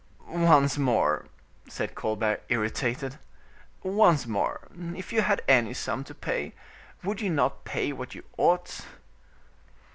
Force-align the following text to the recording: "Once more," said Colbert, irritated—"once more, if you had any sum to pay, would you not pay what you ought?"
"Once 0.29 0.79
more," 0.79 1.27
said 1.69 1.93
Colbert, 1.93 2.41
irritated—"once 2.49 4.25
more, 4.25 4.61
if 4.97 5.13
you 5.13 5.21
had 5.21 5.43
any 5.47 5.75
sum 5.75 6.03
to 6.03 6.15
pay, 6.15 6.55
would 7.03 7.21
you 7.21 7.29
not 7.29 7.65
pay 7.65 7.91
what 7.93 8.15
you 8.15 8.23
ought?" 8.35 8.83